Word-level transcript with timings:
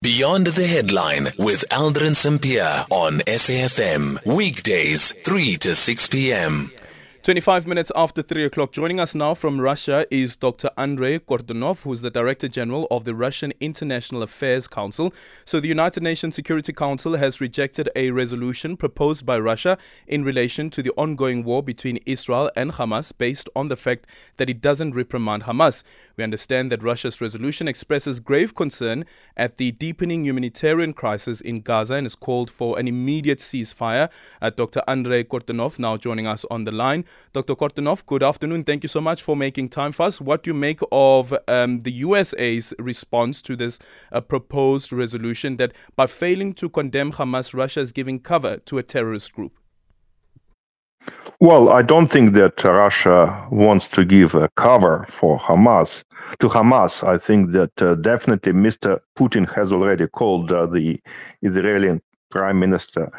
Beyond 0.00 0.46
the 0.46 0.64
Headline 0.64 1.24
with 1.40 1.64
Aldrin 1.72 2.14
Sampear 2.14 2.84
on 2.88 3.18
SAFM. 3.26 4.24
Weekdays, 4.36 5.10
3 5.10 5.56
to 5.56 5.74
6 5.74 6.08
p.m. 6.08 6.70
25 7.24 7.66
minutes 7.66 7.90
after 7.96 8.22
3 8.22 8.44
o'clock. 8.44 8.70
Joining 8.70 9.00
us 9.00 9.14
now 9.16 9.34
from 9.34 9.60
Russia 9.60 10.06
is 10.08 10.36
Dr. 10.36 10.70
Andrey 10.78 11.18
Kortunov, 11.18 11.82
who's 11.82 12.00
the 12.00 12.10
Director 12.10 12.46
General 12.46 12.86
of 12.92 13.04
the 13.04 13.14
Russian 13.14 13.52
International 13.60 14.22
Affairs 14.22 14.68
Council. 14.68 15.12
So, 15.44 15.58
the 15.58 15.68
United 15.68 16.02
Nations 16.02 16.36
Security 16.36 16.72
Council 16.72 17.16
has 17.16 17.40
rejected 17.40 17.90
a 17.96 18.12
resolution 18.12 18.76
proposed 18.76 19.26
by 19.26 19.38
Russia 19.40 19.76
in 20.06 20.22
relation 20.22 20.70
to 20.70 20.82
the 20.82 20.92
ongoing 20.96 21.42
war 21.42 21.62
between 21.62 21.98
Israel 22.06 22.50
and 22.56 22.72
Hamas 22.72 23.12
based 23.18 23.50
on 23.56 23.66
the 23.66 23.76
fact 23.76 24.06
that 24.36 24.48
it 24.48 24.62
doesn't 24.62 24.94
reprimand 24.94 25.42
Hamas. 25.42 25.82
We 26.18 26.24
understand 26.24 26.72
that 26.72 26.82
Russia's 26.82 27.20
resolution 27.20 27.68
expresses 27.68 28.18
grave 28.18 28.56
concern 28.56 29.04
at 29.36 29.56
the 29.56 29.70
deepening 29.70 30.24
humanitarian 30.24 30.92
crisis 30.92 31.40
in 31.40 31.60
Gaza 31.60 31.94
and 31.94 32.06
has 32.06 32.16
called 32.16 32.50
for 32.50 32.76
an 32.76 32.88
immediate 32.88 33.38
ceasefire. 33.38 34.10
Uh, 34.42 34.50
Dr. 34.50 34.82
Andrey 34.88 35.22
Kortunov 35.22 35.78
now 35.78 35.96
joining 35.96 36.26
us 36.26 36.44
on 36.50 36.64
the 36.64 36.72
line. 36.72 37.04
Dr. 37.34 37.54
Kortunov, 37.54 38.04
good 38.04 38.24
afternoon. 38.24 38.64
Thank 38.64 38.82
you 38.82 38.88
so 38.88 39.00
much 39.00 39.22
for 39.22 39.36
making 39.36 39.68
time 39.68 39.92
for 39.92 40.06
us. 40.06 40.20
What 40.20 40.42
do 40.42 40.50
you 40.50 40.54
make 40.54 40.80
of 40.90 41.32
um, 41.46 41.82
the 41.82 41.92
USA's 41.92 42.74
response 42.80 43.40
to 43.42 43.54
this 43.54 43.78
uh, 44.10 44.20
proposed 44.20 44.92
resolution 44.92 45.56
that 45.58 45.72
by 45.94 46.06
failing 46.06 46.52
to 46.54 46.68
condemn 46.68 47.12
Hamas, 47.12 47.54
Russia 47.54 47.78
is 47.78 47.92
giving 47.92 48.18
cover 48.18 48.56
to 48.56 48.78
a 48.78 48.82
terrorist 48.82 49.32
group? 49.34 49.52
Well, 51.40 51.68
I 51.68 51.82
don't 51.82 52.10
think 52.10 52.34
that 52.34 52.64
Russia 52.64 53.46
wants 53.52 53.88
to 53.92 54.04
give 54.04 54.34
a 54.34 54.48
cover 54.56 55.04
for 55.08 55.38
Hamas 55.38 56.02
to 56.40 56.48
Hamas. 56.48 57.06
I 57.06 57.16
think 57.16 57.52
that 57.52 57.80
uh, 57.80 57.94
definitely 57.94 58.52
Mr. 58.52 58.98
Putin 59.16 59.48
has 59.54 59.72
already 59.72 60.08
called 60.08 60.50
uh, 60.50 60.66
the 60.66 60.98
Israeli 61.42 62.00
Prime 62.30 62.58
Minister 62.58 63.12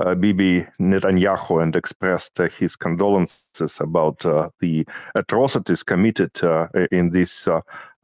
uh, 0.00 0.14
Bibi 0.16 0.66
Netanyahu 0.80 1.62
and 1.62 1.76
expressed 1.76 2.40
uh, 2.40 2.48
his 2.48 2.74
condolences 2.74 3.76
about 3.80 4.24
uh, 4.26 4.48
the 4.60 4.84
atrocities 5.14 5.84
committed 5.84 6.32
uh, 6.42 6.66
in 6.90 7.10
this 7.10 7.46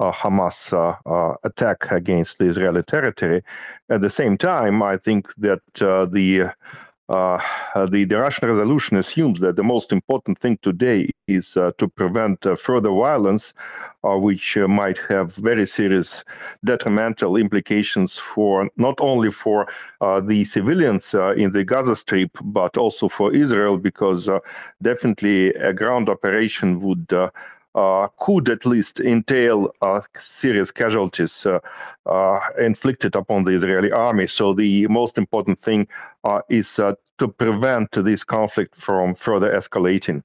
Hamas 0.00 1.36
attack 1.42 1.90
against 1.90 2.38
the 2.38 2.44
Israeli 2.46 2.82
territory. 2.84 3.42
At 3.90 4.00
the 4.00 4.10
same 4.10 4.36
time, 4.38 4.82
I 4.82 4.96
think 4.96 5.34
that 5.36 5.60
the 5.74 6.52
uh, 7.08 7.38
the, 7.86 8.04
the 8.04 8.18
Russian 8.18 8.48
resolution 8.48 8.96
assumes 8.96 9.40
that 9.40 9.56
the 9.56 9.62
most 9.62 9.92
important 9.92 10.38
thing 10.38 10.58
today 10.62 11.10
is 11.28 11.56
uh, 11.56 11.70
to 11.78 11.88
prevent 11.88 12.44
uh, 12.44 12.56
further 12.56 12.90
violence, 12.90 13.54
uh, 14.02 14.16
which 14.16 14.56
uh, 14.56 14.66
might 14.66 14.98
have 15.08 15.34
very 15.36 15.66
serious 15.66 16.24
detrimental 16.64 17.36
implications 17.36 18.18
for 18.18 18.68
not 18.76 18.96
only 19.00 19.30
for 19.30 19.66
uh, 20.00 20.20
the 20.20 20.44
civilians 20.44 21.14
in 21.36 21.52
the 21.52 21.64
Gaza 21.64 21.94
Strip, 21.94 22.30
but 22.42 22.76
also 22.76 23.08
for 23.08 23.32
Israel, 23.32 23.78
because 23.78 24.28
definitely 24.82 25.48
a 25.54 25.72
ground 25.72 26.08
operation 26.08 26.80
would 26.80 27.12
could 28.18 28.48
at 28.48 28.64
least 28.64 29.00
entail 29.00 29.70
uh, 29.82 30.00
serious 30.18 30.70
casualties 30.70 31.44
uh, 31.44 31.58
uh 32.06 32.40
inflicted 32.58 33.14
upon 33.14 33.44
the 33.44 33.52
Israeli 33.52 33.92
army. 33.92 34.26
So 34.26 34.54
the 34.54 34.86
most 34.86 35.18
important 35.18 35.58
thing 35.58 35.86
uh, 36.24 36.40
is 36.48 36.78
uh, 36.78 36.94
to 37.18 37.28
prevent 37.28 37.90
this 37.92 38.24
conflict 38.24 38.74
from 38.74 39.14
further 39.14 39.52
escalating. 39.52 40.22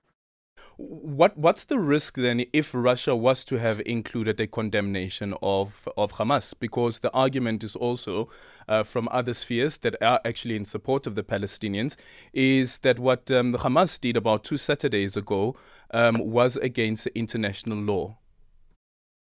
What 0.83 1.37
what's 1.37 1.65
the 1.65 1.77
risk 1.77 2.15
then 2.15 2.45
if 2.53 2.71
Russia 2.73 3.15
was 3.15 3.45
to 3.45 3.59
have 3.59 3.81
included 3.85 4.39
a 4.39 4.47
condemnation 4.47 5.33
of, 5.41 5.87
of 5.95 6.13
Hamas? 6.13 6.53
Because 6.59 6.99
the 6.99 7.11
argument 7.11 7.63
is 7.63 7.75
also 7.75 8.29
uh, 8.67 8.83
from 8.83 9.07
other 9.11 9.33
spheres 9.33 9.77
that 9.79 9.95
are 10.01 10.19
actually 10.25 10.55
in 10.55 10.65
support 10.65 11.05
of 11.05 11.15
the 11.15 11.23
Palestinians 11.23 11.97
is 12.33 12.79
that 12.79 12.97
what 12.97 13.29
um, 13.29 13.51
the 13.51 13.59
Hamas 13.59 13.99
did 13.99 14.17
about 14.17 14.43
two 14.43 14.57
Saturdays 14.57 15.15
ago 15.15 15.55
um, 15.91 16.17
was 16.17 16.57
against 16.57 17.05
international 17.07 17.77
law. 17.77 18.17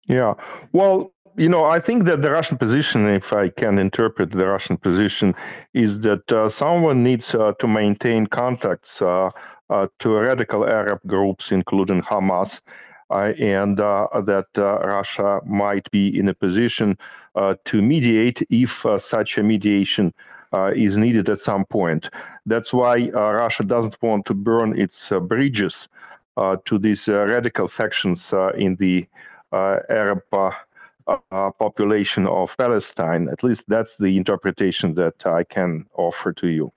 Yeah, 0.08 0.36
well, 0.74 1.14
you 1.38 1.50
know, 1.50 1.66
I 1.66 1.80
think 1.80 2.06
that 2.06 2.22
the 2.22 2.32
Russian 2.32 2.58
position, 2.58 3.08
if 3.08 3.34
I 3.34 3.50
can 3.50 3.80
interpret 3.80 4.32
the 4.32 4.48
Russian 4.48 4.78
position, 4.78 5.34
is 5.74 6.02
that 6.02 6.32
uh, 6.32 6.50
someone 6.50 7.04
needs 7.04 7.34
uh, 7.34 7.54
to 7.60 7.68
maintain 7.68 8.28
contacts 8.28 9.02
uh, 9.02 9.30
uh, 9.70 9.88
to 10.00 10.16
radical 10.16 10.66
Arab 10.66 11.00
groups, 11.08 11.52
including 11.52 12.02
Hamas, 12.02 12.60
uh, 13.10 13.34
and 13.40 13.80
uh, 13.80 14.08
that 14.26 14.48
Russia 14.56 15.40
might 15.46 15.90
be 15.92 16.18
in 16.18 16.28
a 16.28 16.34
position 16.34 16.98
to 17.66 17.82
mediate 17.82 18.42
if 18.50 18.86
such 19.00 19.38
a 19.38 19.44
mediation 19.44 20.14
is 20.76 20.98
needed 20.98 21.30
at 21.30 21.40
some 21.40 21.66
point. 21.66 22.10
That's 22.46 22.74
why 22.74 23.10
Russia 23.10 23.64
doesn't 23.64 24.02
want 24.02 24.26
to 24.26 24.34
burn 24.34 24.78
its 24.78 25.10
bridges 25.22 25.88
to 26.38 26.78
these 26.78 27.08
radical 27.08 27.68
factions 27.68 28.34
in 28.58 28.76
the 28.76 29.08
Arab. 29.54 30.22
Uh, 31.08 31.50
population 31.52 32.28
of 32.28 32.56
Palestine. 32.58 33.28
At 33.30 33.44
least 33.44 33.66
that's 33.68 33.96
the 33.98 34.18
interpretation 34.18 34.94
that 34.96 35.26
I 35.26 35.44
can 35.44 35.86
offer 35.96 36.32
to 36.34 36.48
you. 36.48 36.72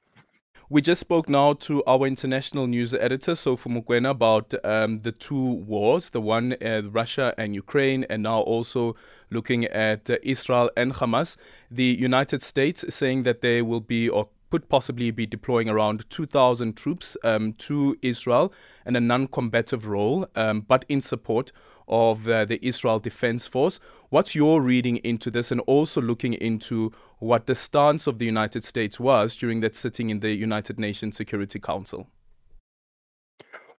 We 0.70 0.80
just 0.80 1.00
spoke 1.00 1.28
now 1.28 1.52
to 1.52 1.84
our 1.84 2.06
international 2.06 2.66
news 2.66 2.94
editor, 2.94 3.34
Sophie 3.34 3.68
Mokoena, 3.68 4.10
about 4.10 4.54
um, 4.64 5.02
the 5.02 5.12
two 5.12 5.54
wars, 5.66 6.10
the 6.10 6.22
one 6.22 6.56
uh, 6.64 6.82
Russia 6.90 7.34
and 7.36 7.54
Ukraine, 7.54 8.04
and 8.08 8.22
now 8.22 8.40
also 8.40 8.96
looking 9.30 9.66
at 9.66 10.08
uh, 10.08 10.16
Israel 10.22 10.70
and 10.76 10.94
Hamas. 10.94 11.36
The 11.70 11.84
United 11.84 12.42
States 12.42 12.84
saying 12.88 13.24
that 13.24 13.42
they 13.42 13.60
will 13.60 13.82
be 13.82 14.08
or 14.08 14.30
could 14.50 14.68
possibly 14.68 15.10
be 15.10 15.26
deploying 15.26 15.68
around 15.68 16.08
2,000 16.10 16.76
troops 16.76 17.16
um, 17.24 17.52
to 17.54 17.96
Israel 18.02 18.52
in 18.86 18.96
a 18.96 19.00
non 19.00 19.26
combative 19.26 19.86
role, 19.86 20.26
um, 20.34 20.60
but 20.60 20.84
in 20.88 21.00
support 21.00 21.52
of 21.88 22.28
uh, 22.28 22.44
the 22.44 22.64
Israel 22.66 22.98
Defense 22.98 23.46
Force. 23.46 23.80
What's 24.10 24.34
your 24.34 24.60
reading 24.62 24.96
into 24.98 25.30
this 25.30 25.50
and 25.50 25.60
also 25.62 26.00
looking 26.00 26.34
into 26.34 26.92
what 27.18 27.46
the 27.46 27.54
stance 27.54 28.06
of 28.06 28.18
the 28.18 28.26
United 28.26 28.64
States 28.64 28.98
was 29.00 29.36
during 29.36 29.60
that 29.60 29.74
sitting 29.74 30.10
in 30.10 30.20
the 30.20 30.34
United 30.34 30.78
Nations 30.78 31.16
Security 31.16 31.58
Council? 31.58 32.08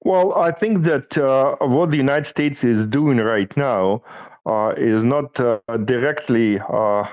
Well, 0.01 0.35
I 0.35 0.53
think 0.53 0.83
that 0.85 1.17
uh, 1.17 1.57
what 1.67 1.91
the 1.91 1.97
United 1.97 2.27
States 2.27 2.63
is 2.63 2.87
doing 2.87 3.19
right 3.19 3.55
now 3.57 4.03
uh, 4.47 4.75
is 4.77 5.03
not 5.03 5.41
uh, 5.41 5.59
directly 5.87 6.61
uh, 6.61 7.05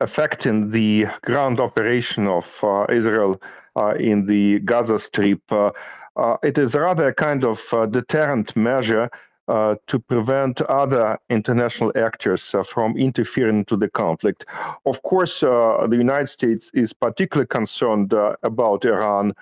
affecting 0.00 0.72
the 0.72 1.06
ground 1.22 1.60
operation 1.60 2.26
of 2.26 2.46
uh, 2.64 2.86
Israel 2.90 3.40
in 3.98 4.26
the 4.26 4.58
Gaza 4.60 4.98
Strip. 4.98 5.40
it 6.42 6.58
is 6.58 6.74
rather 6.74 7.08
a 7.08 7.14
kind 7.14 7.44
of 7.44 7.60
deterrent 7.90 8.56
measure 8.56 9.08
uh, 9.46 9.74
to 9.86 9.98
prevent 9.98 10.62
other 10.62 11.18
international 11.28 11.92
actors 11.96 12.54
uh, 12.54 12.62
from 12.62 12.96
interfering 12.96 13.58
into 13.58 13.76
the 13.76 13.88
conflict. 13.90 14.46
Of 14.86 15.02
course, 15.02 15.42
uh, 15.42 15.86
the 15.88 15.96
United 15.96 16.30
States 16.30 16.70
is 16.72 16.94
particularly 16.94 17.48
concerned 17.48 18.14
uh, 18.14 18.36
about 18.42 18.84
Iran 18.86 19.34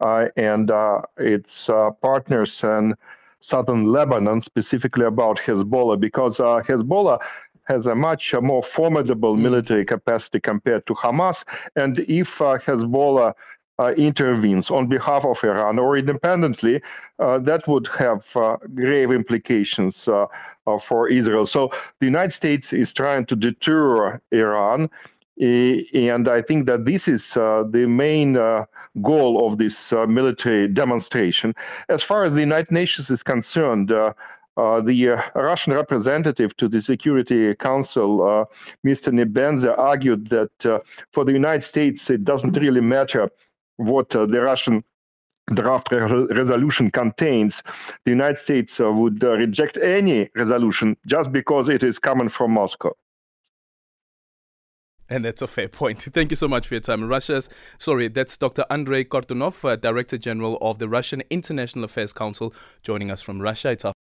uh, 0.00 0.26
and 0.36 0.70
its 1.16 1.66
partners 2.00 2.62
in 2.62 2.94
southern 3.40 3.86
Lebanon, 3.86 4.40
specifically 4.40 5.06
about 5.06 5.38
Hezbollah, 5.38 5.98
because 5.98 6.38
Hezbollah 6.38 7.18
has 7.64 7.86
a 7.86 7.94
much 7.94 8.34
more 8.40 8.62
formidable 8.62 9.36
mm. 9.36 9.40
military 9.40 9.84
capacity 9.84 10.40
compared 10.40 10.86
to 10.86 10.94
Hamas. 10.94 11.44
And 11.76 11.98
if 11.98 12.38
Hezbollah 12.38 13.34
uh, 13.78 13.94
intervenes 13.96 14.70
on 14.70 14.86
behalf 14.86 15.24
of 15.24 15.42
Iran 15.44 15.78
or 15.78 15.96
independently, 15.96 16.82
uh, 17.18 17.38
that 17.38 17.66
would 17.68 17.88
have 17.98 18.24
uh, 18.36 18.56
grave 18.74 19.10
implications 19.12 20.08
uh, 20.08 20.26
uh, 20.66 20.78
for 20.78 21.08
Israel. 21.08 21.46
So 21.46 21.70
the 22.00 22.06
United 22.06 22.32
States 22.32 22.72
is 22.72 22.92
trying 22.92 23.26
to 23.26 23.36
deter 23.36 24.20
Iran. 24.32 24.90
And 25.40 26.28
I 26.28 26.42
think 26.42 26.66
that 26.66 26.84
this 26.84 27.06
is 27.06 27.36
uh, 27.36 27.62
the 27.70 27.86
main 27.86 28.32
goal 29.02 29.46
of 29.46 29.58
this 29.58 29.92
military 29.92 30.66
demonstration. 30.66 31.54
As 31.88 32.02
far 32.02 32.24
as 32.24 32.34
the 32.34 32.40
United 32.40 32.72
Nations 32.72 33.08
is 33.08 33.22
concerned, 33.22 33.92
uh, 34.58 34.80
the 34.80 35.10
uh, 35.10 35.22
Russian 35.40 35.72
representative 35.72 36.56
to 36.56 36.68
the 36.68 36.80
Security 36.80 37.54
Council, 37.54 38.22
uh, 38.22 38.44
Mr. 38.84 39.12
Nebenzia, 39.12 39.78
argued 39.78 40.26
that 40.30 40.82
for 41.12 41.24
the 41.24 41.32
United 41.32 41.62
States, 41.62 42.10
it 42.10 42.24
doesn't 42.24 42.56
really 42.56 42.80
matter 42.80 43.30
what 43.78 44.14
uh, 44.14 44.26
the 44.26 44.40
Russian 44.40 44.84
draft 45.54 45.90
re- 45.90 46.26
resolution 46.30 46.90
contains, 46.90 47.62
the 48.04 48.10
United 48.10 48.38
States 48.38 48.80
uh, 48.80 48.92
would 48.92 49.24
uh, 49.24 49.32
reject 49.32 49.76
any 49.78 50.28
resolution 50.36 50.96
just 51.06 51.32
because 51.32 51.68
it 51.68 51.82
is 51.82 51.98
coming 51.98 52.28
from 52.28 52.52
Moscow. 52.52 52.92
And 55.10 55.24
that's 55.24 55.40
a 55.40 55.46
fair 55.46 55.68
point. 55.68 56.02
Thank 56.12 56.30
you 56.30 56.36
so 56.36 56.48
much 56.48 56.68
for 56.68 56.74
your 56.74 56.82
time. 56.82 57.08
Russia's, 57.08 57.48
sorry, 57.78 58.08
that's 58.08 58.36
Dr. 58.36 58.64
Andrey 58.68 59.04
Kortunov, 59.04 59.64
uh, 59.64 59.76
Director 59.76 60.18
General 60.18 60.58
of 60.60 60.78
the 60.78 60.88
Russian 60.88 61.22
International 61.30 61.84
Affairs 61.84 62.12
Council, 62.12 62.52
joining 62.82 63.10
us 63.10 63.22
from 63.22 63.40
Russia. 63.40 63.70
It's 63.70 63.84